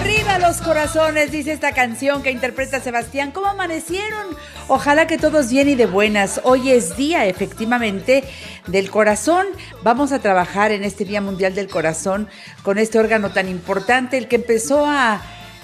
[0.00, 3.32] Arriba los corazones, dice esta canción que interpreta Sebastián.
[3.32, 4.28] ¿Cómo amanecieron?
[4.66, 6.40] Ojalá que todos bien y de buenas.
[6.44, 8.24] Hoy es día, efectivamente,
[8.66, 9.46] del corazón.
[9.82, 12.28] Vamos a trabajar en este Día Mundial del Corazón
[12.62, 15.20] con este órgano tan importante, el que empezó a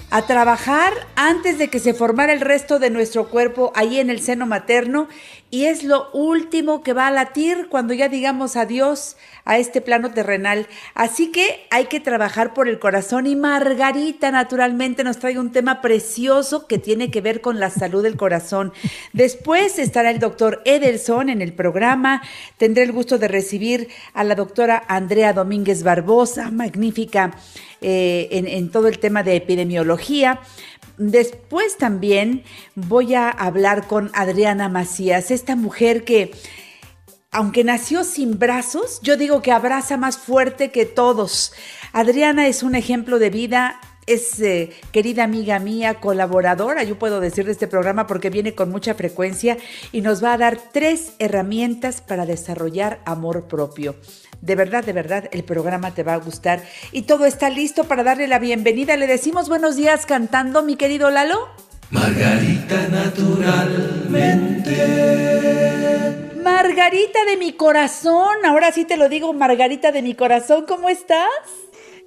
[0.09, 4.21] a trabajar antes de que se formara el resto de nuestro cuerpo ahí en el
[4.21, 5.09] seno materno
[5.49, 10.11] y es lo último que va a latir cuando ya digamos adiós a este plano
[10.11, 10.67] terrenal.
[10.93, 15.81] Así que hay que trabajar por el corazón y Margarita naturalmente nos trae un tema
[15.81, 18.73] precioso que tiene que ver con la salud del corazón.
[19.13, 22.21] Después estará el doctor Edelson en el programa.
[22.57, 27.31] Tendré el gusto de recibir a la doctora Andrea Domínguez Barbosa, magnífica
[27.81, 30.39] eh, en, todo el tema de epidemiología.
[30.97, 32.43] Después también
[32.75, 36.31] voy a hablar con Adriana Macías, esta mujer que,
[37.31, 41.53] aunque nació sin brazos, yo digo que abraza más fuerte que todos.
[41.93, 47.45] Adriana es un ejemplo de vida es eh, querida amiga mía, colaboradora, yo puedo decir
[47.45, 49.57] de este programa porque viene con mucha frecuencia
[49.91, 53.95] y nos va a dar tres herramientas para desarrollar amor propio.
[54.41, 58.03] De verdad, de verdad, el programa te va a gustar y todo está listo para
[58.03, 58.95] darle la bienvenida.
[58.95, 61.49] Le decimos buenos días cantando, mi querido Lalo.
[61.89, 64.77] Margarita naturalmente.
[66.43, 71.27] Margarita de mi corazón, ahora sí te lo digo, Margarita de mi corazón, ¿cómo estás?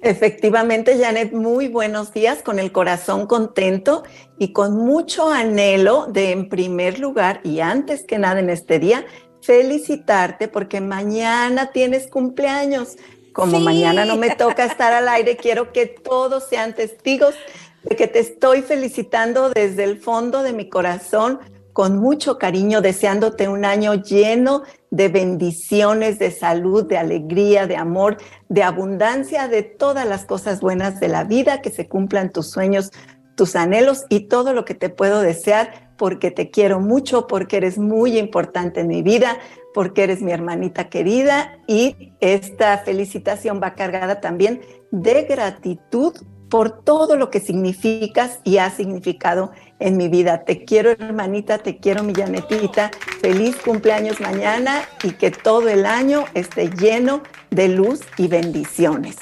[0.01, 4.03] Efectivamente, Janet, muy buenos días, con el corazón contento
[4.39, 9.05] y con mucho anhelo de, en primer lugar y antes que nada en este día,
[9.43, 12.97] felicitarte porque mañana tienes cumpleaños.
[13.31, 17.35] Como mañana no me toca estar al aire, quiero que todos sean testigos
[17.83, 21.39] de que te estoy felicitando desde el fondo de mi corazón,
[21.73, 28.17] con mucho cariño, deseándote un año lleno de bendiciones, de salud, de alegría, de amor,
[28.49, 32.91] de abundancia, de todas las cosas buenas de la vida, que se cumplan tus sueños,
[33.35, 37.77] tus anhelos y todo lo que te puedo desear porque te quiero mucho, porque eres
[37.77, 39.37] muy importante en mi vida,
[39.73, 41.59] porque eres mi hermanita querida.
[41.67, 46.13] Y esta felicitación va cargada también de gratitud
[46.51, 50.43] por todo lo que significas y has significado en mi vida.
[50.43, 52.91] Te quiero hermanita, te quiero mi llanetita.
[53.21, 59.15] Feliz cumpleaños mañana y que todo el año esté lleno de luz y bendiciones.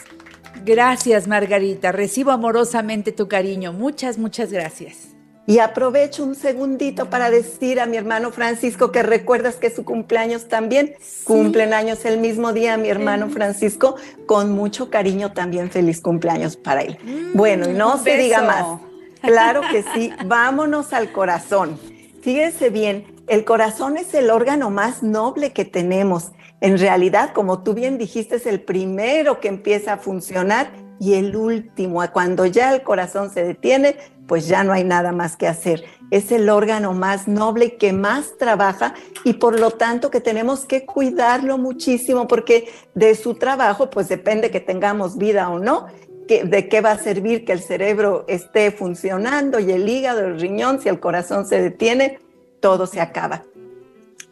[0.65, 3.73] Gracias Margarita, recibo amorosamente tu cariño.
[3.73, 5.18] Muchas, muchas gracias.
[5.49, 10.47] Y aprovecho un segundito para decir a mi hermano Francisco que recuerdas que su cumpleaños
[10.47, 10.93] también
[11.23, 13.95] cumplen años el mismo día, mi hermano Francisco,
[14.27, 16.99] con mucho cariño también feliz cumpleaños para él.
[17.03, 18.79] Mm, bueno, y no se diga más.
[19.23, 21.79] Claro que sí, vámonos al corazón.
[22.21, 26.31] Fíjense bien, el corazón es el órgano más noble que tenemos.
[26.61, 31.35] En realidad, como tú bien dijiste, es el primero que empieza a funcionar y el
[31.35, 33.95] último, cuando ya el corazón se detiene,
[34.29, 35.83] pues ya no hay nada más que hacer.
[36.11, 40.85] Es el órgano más noble que más trabaja y por lo tanto que tenemos que
[40.85, 45.87] cuidarlo muchísimo porque de su trabajo pues depende que tengamos vida o no,
[46.27, 50.39] que, de qué va a servir que el cerebro esté funcionando y el hígado, el
[50.39, 52.19] riñón, si el corazón se detiene,
[52.59, 53.45] todo se acaba.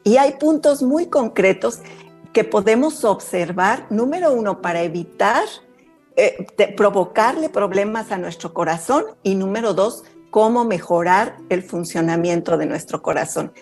[0.04, 1.80] Y hay puntos muy concretos
[2.34, 5.44] que podemos observar, número uno, para evitar
[6.18, 13.04] eh, provocarle problemas a nuestro corazón y número dos, cómo mejorar el funcionamiento de nuestro
[13.04, 13.54] corazón.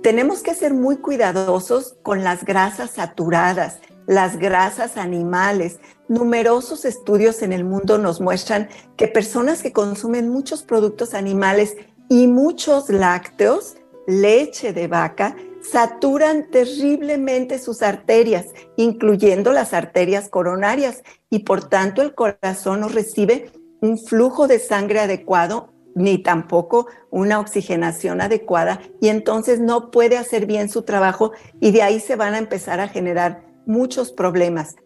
[0.00, 5.80] Tenemos que ser muy cuidadosos con las grasas saturadas, las grasas animales.
[6.06, 11.76] Numerosos estudios en el mundo nos muestran que personas que consumen muchos productos animales
[12.08, 18.46] y muchos lácteos, leche de vaca, saturan terriblemente sus arterias,
[18.76, 25.00] incluyendo las arterias coronarias, y por tanto el corazón no recibe un flujo de sangre
[25.00, 31.72] adecuado ni tampoco una oxigenación adecuada y entonces no puede hacer bien su trabajo y
[31.72, 34.76] de ahí se van a empezar a generar muchos problemas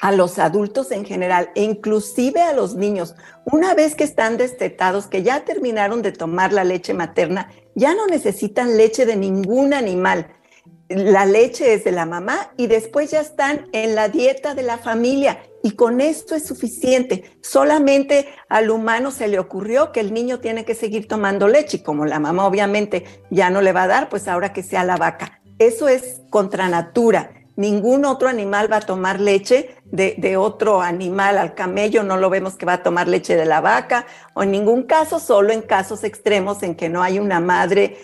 [0.00, 3.14] a los adultos en general e inclusive a los niños.
[3.44, 8.06] Una vez que están destetados, que ya terminaron de tomar la leche materna, ya no
[8.06, 10.28] necesitan leche de ningún animal.
[10.90, 14.76] La leche es de la mamá y después ya están en la dieta de la
[14.76, 17.38] familia y con esto es suficiente.
[17.42, 21.82] Solamente al humano se le ocurrió que el niño tiene que seguir tomando leche y
[21.82, 24.96] como la mamá obviamente ya no le va a dar, pues ahora que sea la
[24.96, 25.40] vaca.
[25.60, 27.39] Eso es contra natura.
[27.60, 31.36] Ningún otro animal va a tomar leche de, otro animal.
[31.36, 34.50] Al camello no lo vemos que va a tomar leche de la vaca o en
[34.50, 37.98] ningún caso, solo en casos extremos en que no hay una madre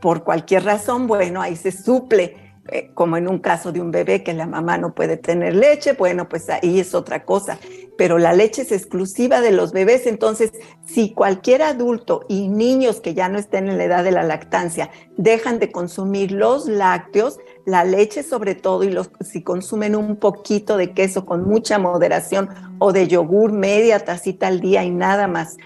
[0.00, 4.24] por cualquier razón, bueno, ahí se suple eh, como en un caso de un bebé
[4.24, 7.60] que la mamá no puede tener leche, bueno, pues ahí es otra cosa.
[7.96, 10.52] Pero la leche es exclusiva de los bebés, entonces
[10.84, 14.90] si cualquier adulto y niños que ya no estén en la edad de la lactancia
[15.16, 20.76] dejan de consumir los lácteos, la leche sobre todo, y los, si consumen un poquito
[20.76, 22.48] de queso con mucha moderación
[22.78, 25.56] o de yogur media tacita al día y nada más,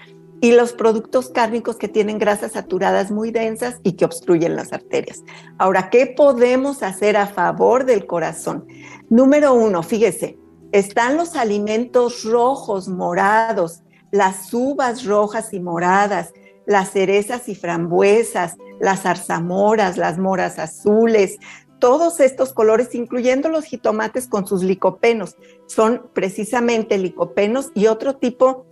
[0.41, 5.23] y los productos cárnicos que tienen grasas saturadas muy densas y que obstruyen las arterias.
[5.59, 8.65] Ahora, ¿qué podemos hacer a favor del corazón?
[9.07, 10.39] Número uno, fíjese,
[10.71, 13.81] están los alimentos rojos, morados,
[14.11, 16.33] las uvas rojas y moradas,
[16.65, 21.37] las cerezas y frambuesas, las zarzamoras, las moras azules,
[21.79, 25.35] todos estos colores, incluyendo los jitomates con sus licopenos,
[25.65, 28.65] son precisamente licopenos y otro tipo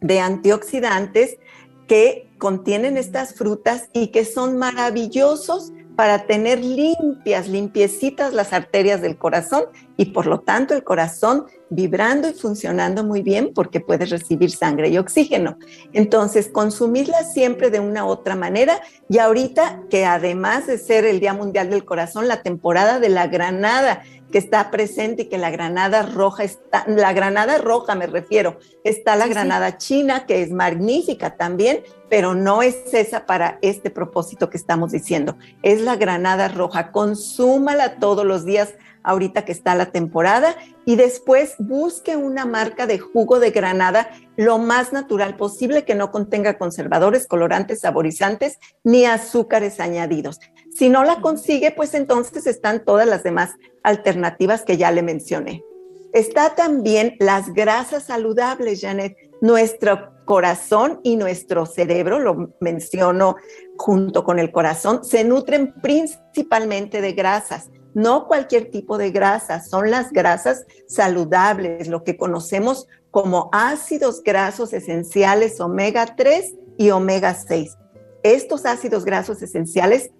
[0.00, 1.38] de antioxidantes
[1.86, 9.16] que contienen estas frutas y que son maravillosos para tener limpias, limpiecitas las arterias del
[9.16, 9.64] corazón
[9.96, 14.90] y por lo tanto el corazón vibrando y funcionando muy bien porque puede recibir sangre
[14.90, 15.58] y oxígeno.
[15.92, 21.18] Entonces, consumirlas siempre de una u otra manera y ahorita que además de ser el
[21.18, 25.50] Día Mundial del Corazón, la temporada de la granada que está presente y que la
[25.50, 31.36] granada roja está, la granada roja me refiero, está la granada china que es magnífica
[31.36, 35.36] también, pero no es esa para este propósito que estamos diciendo.
[35.62, 38.74] Es la granada roja, consúmala todos los días
[39.06, 44.58] ahorita que está la temporada y después busque una marca de jugo de granada lo
[44.58, 50.40] más natural posible que no contenga conservadores, colorantes, saborizantes ni azúcares añadidos.
[50.74, 53.54] Si no la consigue, pues entonces están todas las demás
[53.86, 55.64] alternativas que ya le mencioné.
[56.12, 59.16] Está también las grasas saludables, Janet.
[59.40, 63.36] Nuestro corazón y nuestro cerebro, lo menciono
[63.78, 67.70] junto con el corazón, se nutren principalmente de grasas.
[67.94, 74.72] No cualquier tipo de grasas, son las grasas saludables, lo que conocemos como ácidos grasos
[74.72, 77.76] esenciales omega 3 y omega 6.
[78.24, 80.10] Estos ácidos grasos esenciales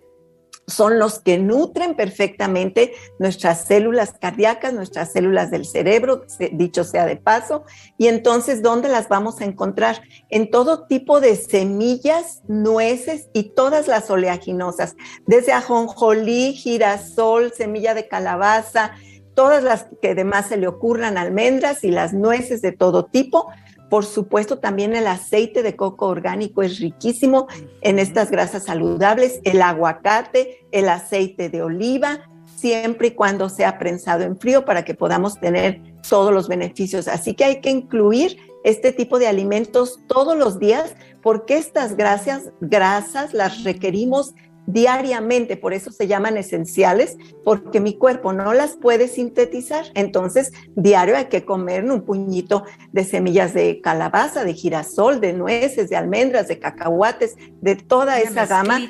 [0.67, 7.17] son los que nutren perfectamente nuestras células cardíacas, nuestras células del cerebro, dicho sea de
[7.17, 7.65] paso.
[7.99, 10.03] Y entonces, ¿dónde las vamos a encontrar?
[10.29, 14.97] En todo tipo de semillas, nueces y todas las oleaginosas,
[15.27, 18.93] desde ajonjolí, girasol, semilla de calabaza,
[19.35, 23.47] todas las que además se le ocurran, almendras y las nueces de todo tipo
[23.89, 27.47] por supuesto, también el aceite de coco orgánico es riquísimo
[27.83, 34.25] en estas grasas saludables, el aguacate, el aceite de oliva, siempre y cuando sea prensado
[34.25, 37.07] en frío para que podamos tener todos los beneficios.
[37.07, 42.51] Así que hay que incluir este tipo de alimentos todos los días porque estas grasas,
[42.61, 44.35] grasas las requerimos
[44.67, 49.87] diariamente, por eso se llaman esenciales, porque mi cuerpo no las puede sintetizar.
[49.95, 55.89] Entonces, diario hay que comer un puñito de semillas de calabaza, de girasol, de nueces,
[55.89, 58.81] de almendras, de cacahuates, de toda esa gama.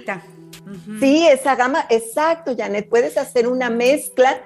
[1.01, 4.41] Sí, esa gama, exacto, Janet, puedes hacer una mezcla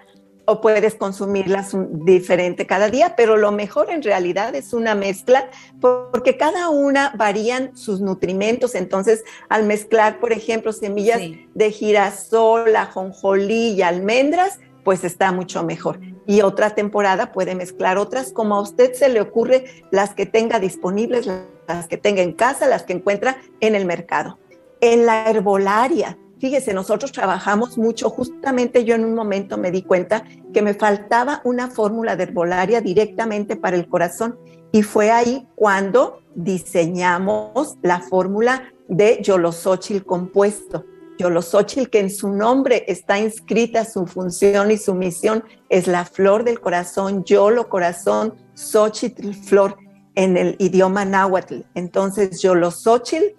[0.51, 5.49] o puedes consumirlas diferente cada día, pero lo mejor en realidad es una mezcla
[5.81, 8.75] porque cada una varían sus nutrimentos.
[8.75, 11.21] Entonces, al mezclar, por ejemplo, semillas
[11.55, 16.01] de girasol, ajonjolí y almendras, pues está mucho mejor.
[16.27, 20.59] Y otra temporada puede mezclar otras como a usted se le ocurre, las que tenga
[20.59, 21.31] disponibles,
[21.69, 24.41] las que tenga en casa, las que encuentra en el mercado.
[24.81, 30.25] En la herbolaria, Fíjese, nosotros trabajamos mucho, justamente yo en un momento me di cuenta
[30.55, 34.39] que me faltaba una fórmula de herbolaria directamente para el corazón
[34.73, 40.87] y fue ahí cuando diseñamos la fórmula de Yolosóchil compuesto.
[41.19, 46.45] Yolosóchil, que en su nombre está inscrita su función y su misión, es la flor
[46.45, 49.77] del corazón, Yolo corazón, Xochitl flor
[50.15, 51.61] en el idioma náhuatl.
[51.75, 53.37] Entonces, Yolosóchil,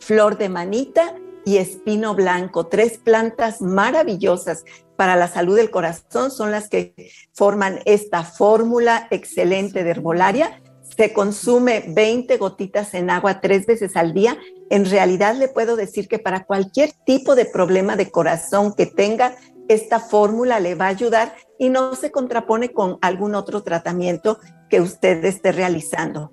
[0.00, 1.14] flor de manita
[1.50, 4.64] y espino blanco, tres plantas maravillosas
[4.94, 6.94] para la salud del corazón, son las que
[7.32, 10.62] forman esta fórmula excelente de herbolaria.
[10.96, 14.38] se consume 20 gotitas en agua tres veces al día,
[14.70, 19.34] en realidad le puedo decir que para cualquier tipo de problema de corazón que tenga,
[19.68, 24.38] esta fórmula le va a ayudar y no se contrapone con algún otro tratamiento
[24.68, 26.32] que usted esté realizando.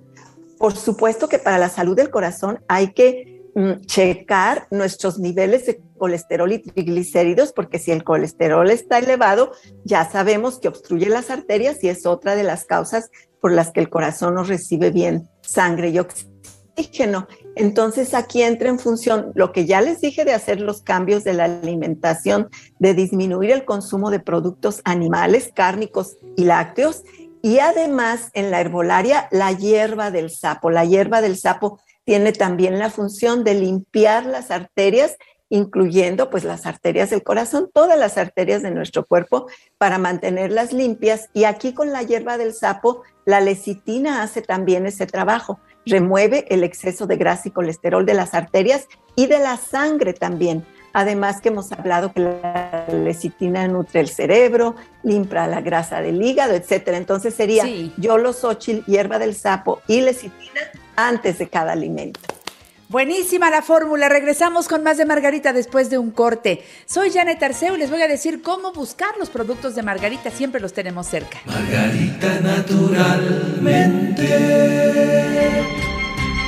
[0.59, 3.36] Por supuesto que para la salud del corazón hay que
[3.85, 9.51] checar nuestros niveles de colesterol y triglicéridos, porque si el colesterol está elevado,
[9.83, 13.09] ya sabemos que obstruye las arterias y es otra de las causas
[13.41, 17.27] por las que el corazón no recibe bien sangre y oxígeno.
[17.55, 21.33] Entonces aquí entra en función lo que ya les dije de hacer los cambios de
[21.33, 27.03] la alimentación, de disminuir el consumo de productos animales, cárnicos y lácteos.
[27.41, 30.69] Y además en la herbolaria, la hierba del sapo.
[30.69, 35.17] La hierba del sapo tiene también la función de limpiar las arterias
[35.49, 39.47] incluyendo pues las arterias del corazón, todas las arterias de nuestro cuerpo
[39.77, 45.05] para mantenerlas limpias y aquí con la hierba del sapo la lecitina hace también ese
[45.05, 48.87] trabajo remueve el exceso de grasa y colesterol de las arterias
[49.17, 50.65] y de la sangre también.
[50.93, 56.55] Además que hemos hablado que la lecitina nutre el cerebro, limpia la grasa del hígado,
[56.55, 56.97] etcétera.
[56.97, 57.65] Entonces sería
[57.97, 60.61] yo los ochil, hierba del sapo y lecitina
[60.97, 62.19] antes de cada alimento.
[62.89, 64.07] Buenísima la fórmula.
[64.07, 66.63] Regresamos con más de Margarita después de un corte.
[66.85, 70.31] Soy Janet Arceo y les voy a decir cómo buscar los productos de Margarita.
[70.31, 71.39] Siempre los tenemos cerca.
[71.45, 74.25] Margarita naturalmente.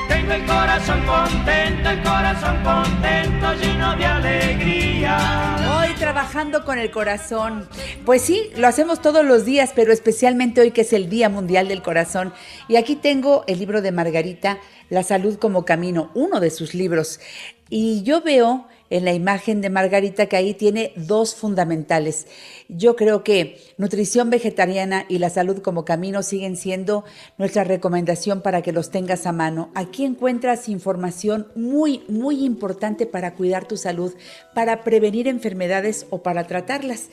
[0.08, 5.69] Tengo el corazón contento, el corazón contento, lleno de alegría.
[6.00, 7.68] Trabajando con el corazón.
[8.06, 11.68] Pues sí, lo hacemos todos los días, pero especialmente hoy que es el Día Mundial
[11.68, 12.34] del Corazón.
[12.70, 17.20] Y aquí tengo el libro de Margarita la salud como camino, uno de sus libros.
[17.70, 22.28] Y yo veo en la imagen de Margarita que ahí tiene dos fundamentales.
[22.68, 27.04] Yo creo que nutrición vegetariana y la salud como camino siguen siendo
[27.38, 29.72] nuestra recomendación para que los tengas a mano.
[29.76, 34.14] Aquí encuentras información muy, muy importante para cuidar tu salud,
[34.54, 37.10] para prevenir enfermedades o para tratarlas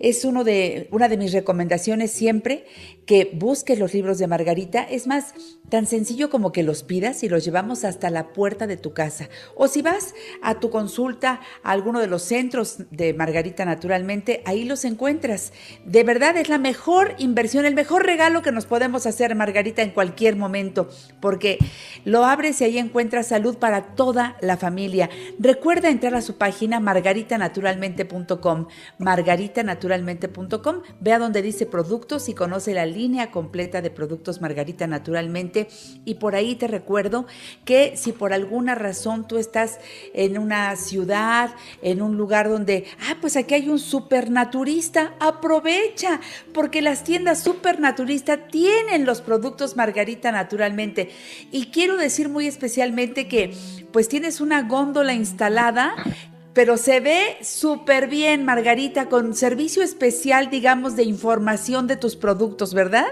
[0.00, 2.64] es uno de, una de mis recomendaciones siempre
[3.06, 4.82] que busques los libros de Margarita.
[4.82, 5.34] Es más,
[5.68, 9.28] tan sencillo como que los pidas y los llevamos hasta la puerta de tu casa.
[9.56, 14.64] O si vas a tu consulta a alguno de los centros de Margarita naturalmente, ahí
[14.64, 15.52] los encuentras.
[15.84, 19.90] De verdad es la mejor inversión, el mejor regalo que nos podemos hacer, Margarita, en
[19.90, 20.88] cualquier momento,
[21.20, 21.58] porque
[22.04, 25.10] lo abres y ahí encuentras salud para toda la familia.
[25.38, 28.66] Recuerda entrar a su página margaritanaturalmente.com,
[28.98, 30.82] margaritanaturalmente naturalmente.com.
[31.00, 35.68] Ve a donde dice productos y conoce la línea completa de productos Margarita Naturalmente.
[36.04, 37.26] Y por ahí te recuerdo
[37.64, 39.78] que si por alguna razón tú estás
[40.14, 41.09] en una ciudad,
[41.82, 46.20] en un lugar donde, ah, pues aquí hay un supernaturista, aprovecha,
[46.52, 51.10] porque las tiendas supernaturista tienen los productos Margarita Naturalmente.
[51.50, 53.54] Y quiero decir muy especialmente que
[53.92, 55.94] pues tienes una góndola instalada
[56.52, 62.74] pero se ve súper bien, Margarita, con servicio especial, digamos, de información de tus productos,
[62.74, 63.06] ¿verdad?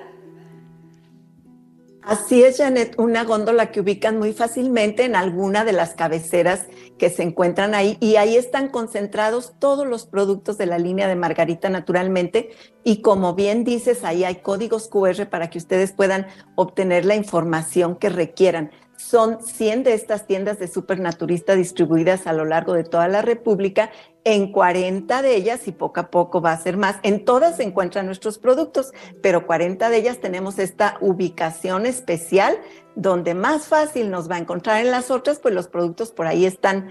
[2.02, 7.10] Así es, Janet, una góndola que ubican muy fácilmente en alguna de las cabeceras que
[7.10, 11.68] se encuentran ahí y ahí están concentrados todos los productos de la línea de Margarita
[11.68, 12.50] naturalmente
[12.82, 17.96] y como bien dices, ahí hay códigos QR para que ustedes puedan obtener la información
[17.96, 18.70] que requieran.
[18.98, 23.92] Son 100 de estas tiendas de supernaturista distribuidas a lo largo de toda la República.
[24.24, 27.62] En 40 de ellas, y poco a poco va a ser más, en todas se
[27.62, 32.58] encuentran nuestros productos, pero 40 de ellas tenemos esta ubicación especial
[32.98, 36.44] donde más fácil nos va a encontrar en las otras, pues los productos por ahí
[36.44, 36.90] están,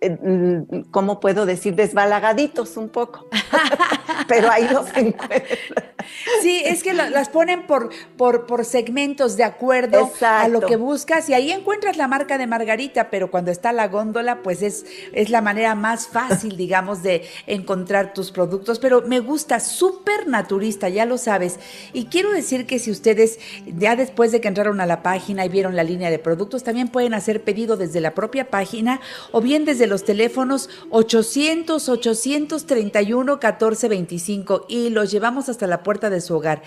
[0.00, 1.74] eh, mm, ¿cómo puedo decir?
[1.74, 3.26] Desbalagaditos un poco,
[4.28, 5.58] pero ahí los encuentran.
[6.42, 11.28] Sí, es que las ponen por, por, por segmentos de acuerdo a lo que buscas
[11.28, 15.28] y ahí encuentras la marca de Margarita, pero cuando está la góndola, pues es, es
[15.28, 21.04] la manera más fácil, digamos, de encontrar tus productos, pero me gusta, súper naturista, ya
[21.04, 21.58] lo sabes.
[21.92, 25.76] Y quiero decir que si ustedes, ya después de que entraron a la página vieron
[25.76, 29.00] la línea de productos, también pueden hacer pedido desde la propia página
[29.32, 36.20] o bien desde los teléfonos 800 831 1425 y los llevamos hasta la puerta de
[36.20, 36.62] su hogar.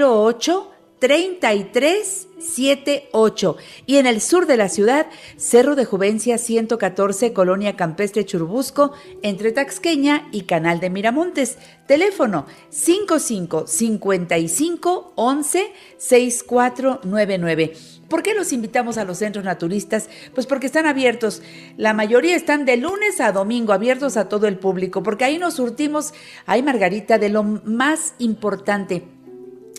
[0.00, 8.24] 08 3378 y en el sur de la ciudad, Cerro de Juvencia 114, Colonia Campestre
[8.24, 11.58] Churubusco, entre Taxqueña y Canal de Miramontes.
[11.86, 17.72] Teléfono 55 55 11 6499.
[18.08, 20.08] ¿Por qué los invitamos a los centros naturistas?
[20.34, 21.42] Pues porque están abiertos.
[21.76, 25.54] La mayoría están de lunes a domingo, abiertos a todo el público, porque ahí nos
[25.54, 26.14] surtimos,
[26.46, 29.17] ay Margarita, de lo más importante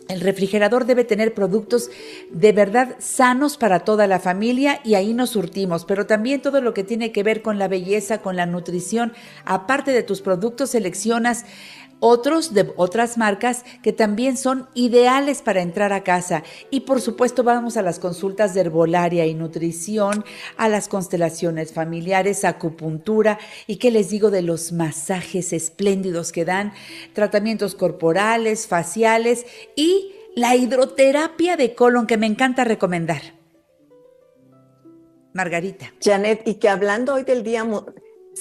[0.09, 1.89] el refrigerador debe tener productos
[2.31, 6.73] de verdad sanos para toda la familia y ahí nos surtimos, pero también todo lo
[6.73, 9.13] que tiene que ver con la belleza, con la nutrición,
[9.45, 11.45] aparte de tus productos, seleccionas
[11.99, 16.43] otros de otras marcas que también son ideales para entrar a casa.
[16.69, 20.23] Y por supuesto vamos a las consultas de herbolaria y nutrición,
[20.57, 26.73] a las constelaciones familiares, acupuntura y qué les digo de los masajes espléndidos que dan,
[27.13, 33.21] tratamientos corporales, faciales y la hidroterapia de colon que me encanta recomendar.
[35.33, 35.93] Margarita.
[36.01, 37.65] Janet, y que hablando hoy del día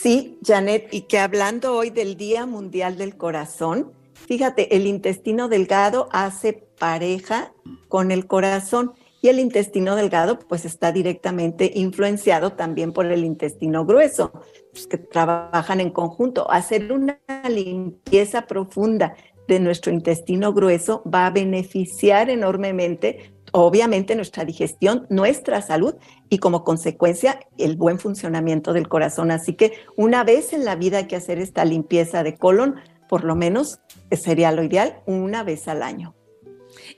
[0.01, 6.09] Sí, Janet, y que hablando hoy del Día Mundial del Corazón, fíjate, el intestino delgado
[6.13, 7.53] hace pareja
[7.89, 13.85] con el corazón y el intestino delgado pues está directamente influenciado también por el intestino
[13.85, 14.31] grueso,
[14.71, 16.49] pues, que trabajan en conjunto.
[16.49, 17.19] Hacer una
[17.49, 19.17] limpieza profunda
[19.49, 25.95] de nuestro intestino grueso va a beneficiar enormemente obviamente nuestra digestión, nuestra salud
[26.29, 29.31] y como consecuencia el buen funcionamiento del corazón.
[29.31, 32.77] Así que una vez en la vida hay que hacer esta limpieza de colon,
[33.09, 33.81] por lo menos
[34.11, 36.15] sería lo ideal una vez al año.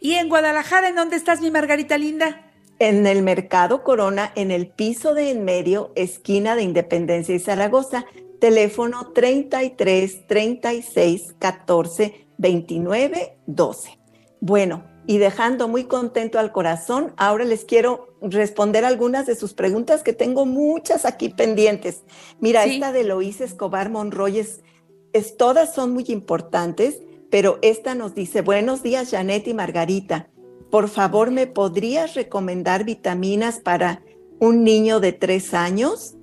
[0.00, 2.46] ¿Y en Guadalajara, en dónde estás, mi Margarita linda?
[2.78, 8.06] En el Mercado Corona, en el piso de en medio, esquina de Independencia y Zaragoza,
[8.40, 13.98] teléfono 33 36 14 29 12.
[14.40, 20.04] Bueno, y dejando muy contento al corazón, ahora les quiero responder algunas de sus preguntas
[20.04, 22.04] que tengo muchas aquí pendientes.
[22.38, 28.42] Mira, esta de Lois Escobar Monroy es, todas son muy importantes, pero esta nos dice,
[28.42, 30.28] buenos días Janet y Margarita,
[30.70, 34.04] por favor me podrías recomendar vitaminas para
[34.38, 36.14] un niño de tres años?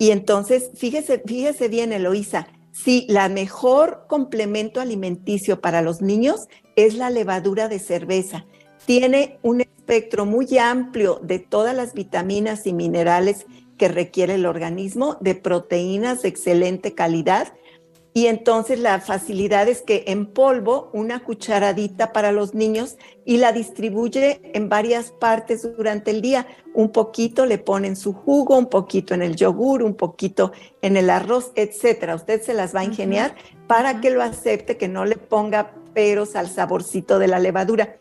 [0.00, 2.48] Y entonces, fíjese, fíjese bien, Eloísa,
[2.84, 8.44] Sí, la mejor complemento alimenticio para los niños es la levadura de cerveza.
[8.84, 13.46] Tiene un espectro muy amplio de todas las vitaminas y minerales
[13.78, 17.54] que requiere el organismo, de proteínas de excelente calidad
[18.16, 23.52] y entonces la facilidad es que en polvo una cucharadita para los niños y la
[23.52, 26.46] distribuye en varias partes durante el día.
[26.72, 31.10] Un poquito le ponen su jugo, un poquito en el yogur, un poquito en el
[31.10, 32.14] arroz, etcétera.
[32.14, 33.34] Usted se las va a ingeniar
[33.66, 37.98] para que lo acepte, que no le ponga peros al saborcito de la levadura.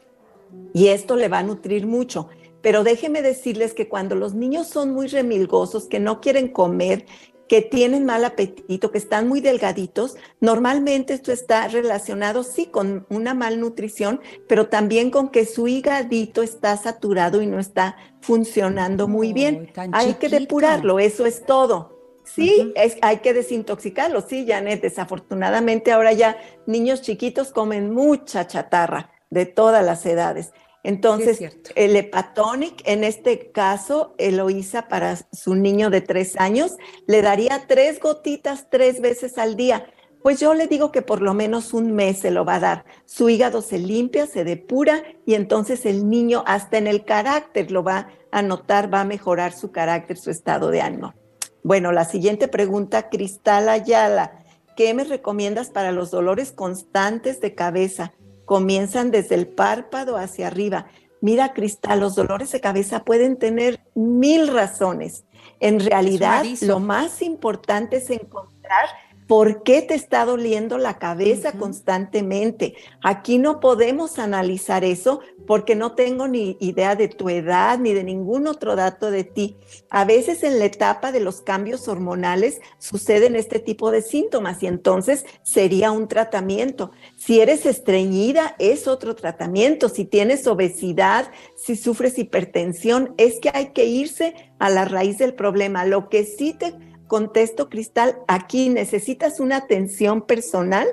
[0.73, 2.29] Y esto le va a nutrir mucho.
[2.61, 7.05] Pero déjeme decirles que cuando los niños son muy remilgosos, que no quieren comer,
[7.47, 13.33] que tienen mal apetito, que están muy delgaditos, normalmente esto está relacionado, sí, con una
[13.33, 19.71] malnutrición, pero también con que su hígadito está saturado y no está funcionando muy bien.
[19.91, 21.93] hay que depurarlo, eso es todo.
[22.23, 24.21] Sí, es, hay que desintoxicarlo.
[24.21, 30.51] Sí, Janet, desafortunadamente ahora ya niños chiquitos comen mucha chatarra de todas las edades.
[30.85, 31.39] Entonces,
[31.73, 37.99] el hepatonic, en este caso, Eloísa para su niño de tres años, le daría tres
[37.99, 39.87] gotitas tres veces al día
[40.21, 42.85] Pues yo le digo que por lo menos un mes se lo va a dar.
[43.05, 47.83] Su hígado se limpia, se depura y entonces el niño hasta en el carácter lo
[47.83, 51.15] va a notar, va a mejorar su carácter, su estado de ánimo.
[51.63, 54.39] Bueno, la siguiente pregunta, Cristal Ayala.
[54.75, 58.13] ¿Qué me recomiendas para los dolores constantes de cabeza?
[58.45, 60.87] Comienzan desde el párpado hacia arriba.
[61.21, 65.25] Mira, Cristal, los dolores de cabeza pueden tener mil razones.
[65.59, 68.89] En realidad, lo más importante es encontrar
[69.27, 72.75] ¿Por qué te está doliendo la cabeza constantemente?
[73.01, 78.03] Aquí no podemos analizar eso porque no tengo ni idea de tu edad ni de
[78.03, 79.57] ningún otro dato de ti.
[79.89, 84.67] A veces en la etapa de los cambios hormonales suceden este tipo de síntomas y
[84.67, 86.91] entonces sería un tratamiento.
[87.17, 89.89] Si eres estreñida, es otro tratamiento.
[89.89, 95.33] Si tienes obesidad, si sufres hipertensión, es que hay que irse a la raíz del
[95.33, 95.85] problema.
[95.85, 96.75] Lo que sí te
[97.07, 100.87] contesto, Cristal, aquí necesitas una atención personal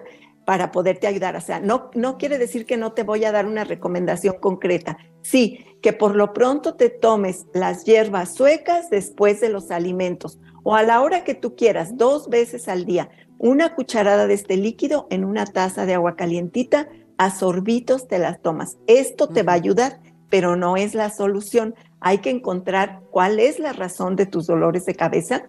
[0.45, 1.37] para poderte ayudar.
[1.37, 4.99] O sea, no, no quiere decir que no te voy a dar una recomendación concreta.
[5.23, 10.75] Sí, que por lo pronto te tomes las hierbas suecas después de los alimentos o
[10.77, 15.07] a la hora que tú quieras, dos veces al día, una cucharada de este líquido
[15.11, 18.79] en una taza de agua calientita, a sorbitos te las tomas.
[18.87, 21.75] Esto te va a ayudar, pero no es la solución.
[22.01, 25.49] Hay que encontrar cuál es la razón de tus dolores de cabeza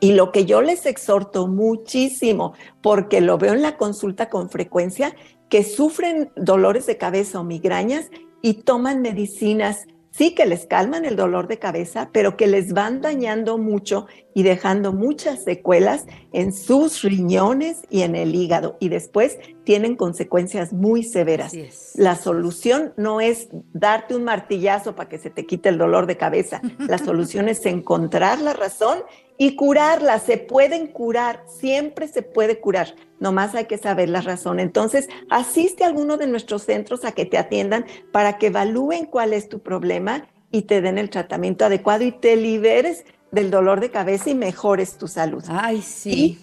[0.00, 5.14] y lo que yo les exhorto muchísimo, porque lo veo en la consulta con frecuencia,
[5.48, 8.10] que sufren dolores de cabeza o migrañas
[8.42, 13.00] y toman medicinas sí que les calman el dolor de cabeza, pero que les van
[13.02, 18.76] dañando mucho y dejando muchas secuelas en sus riñones y en el hígado.
[18.80, 21.52] Y después tienen consecuencias muy severas.
[21.96, 26.16] La solución no es darte un martillazo para que se te quite el dolor de
[26.16, 26.62] cabeza.
[26.78, 29.00] La solución es encontrar la razón
[29.38, 30.18] y curarla.
[30.18, 32.94] Se pueden curar, siempre se puede curar.
[33.20, 34.60] Nomás hay que saber la razón.
[34.60, 39.32] Entonces, asiste a alguno de nuestros centros a que te atiendan para que evalúen cuál
[39.32, 43.90] es tu problema y te den el tratamiento adecuado y te liberes del dolor de
[43.90, 45.44] cabeza y mejores tu salud.
[45.48, 46.38] Ay, sí.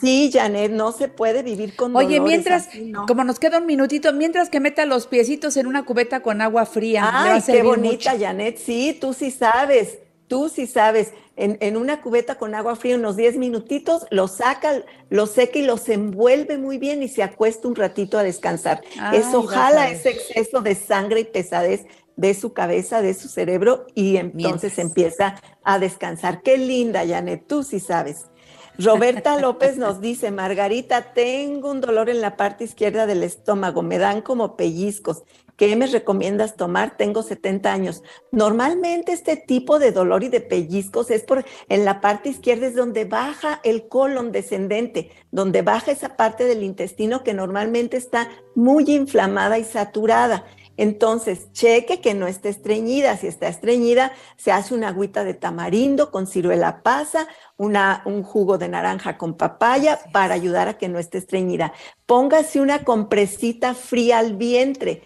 [0.00, 2.68] sí, Janet, no se puede vivir con Oye, mientras,
[3.06, 6.66] como nos queda un minutito, mientras que meta los piecitos en una cubeta con agua
[6.66, 7.08] fría.
[7.12, 8.58] Ay, qué bonita, Janet.
[8.58, 9.98] Sí, tú sí sabes.
[10.28, 15.26] Tú sí sabes, en, una cubeta con agua fría unos 10 minutitos, lo saca, lo
[15.26, 18.82] seca y los envuelve muy bien y se acuesta un ratito a descansar.
[19.12, 24.16] Eso jala ese exceso de sangre y pesadez de su cabeza, de su cerebro y
[24.16, 26.42] entonces empieza a descansar.
[26.42, 28.26] Qué linda, Janet, tú sí sabes.
[28.78, 33.98] Roberta López nos dice, Margarita, tengo un dolor en la parte izquierda del estómago, me
[33.98, 35.24] dan como pellizcos.
[35.56, 36.96] ¿Qué me recomiendas tomar?
[36.98, 38.02] Tengo 70 años.
[38.30, 42.74] Normalmente este tipo de dolor y de pellizcos es por en la parte izquierda es
[42.74, 48.84] donde baja el colon descendente, donde baja esa parte del intestino que normalmente está muy
[48.88, 50.44] inflamada y saturada.
[50.78, 53.16] Entonces, cheque que no esté estreñida.
[53.16, 58.58] Si está estreñida, se hace una agüita de tamarindo con ciruela pasa, una, un jugo
[58.58, 61.72] de naranja con papaya para ayudar a que no esté estreñida.
[62.04, 65.02] Póngase una compresita fría al vientre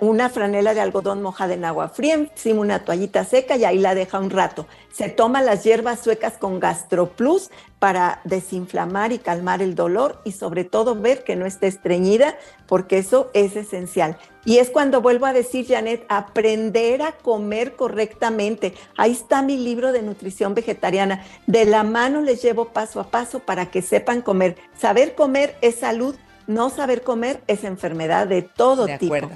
[0.00, 3.94] una franela de algodón mojada en agua fría, encima una toallita seca y ahí la
[3.94, 4.66] deja un rato.
[4.92, 10.64] Se toma las hierbas suecas con GastroPlus para desinflamar y calmar el dolor y sobre
[10.64, 14.16] todo ver que no esté estreñida, porque eso es esencial.
[14.44, 18.74] Y es cuando vuelvo a decir, Janet, aprender a comer correctamente.
[18.96, 21.24] Ahí está mi libro de nutrición vegetariana.
[21.46, 24.56] De la mano les llevo paso a paso para que sepan comer.
[24.76, 26.16] Saber comer es salud,
[26.46, 29.28] no saber comer es enfermedad de todo de tipo.